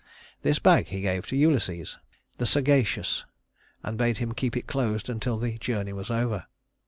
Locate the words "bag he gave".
0.57-1.27